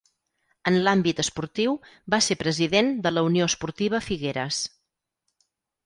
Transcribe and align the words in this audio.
En 0.71 0.77
l'àmbit 0.87 1.19
esportiu, 1.23 1.75
va 2.15 2.21
ser 2.29 2.39
president 2.41 2.91
de 3.07 3.13
la 3.17 3.25
Unió 3.31 3.53
Esportiva 3.55 4.05
Figueres. 4.11 4.67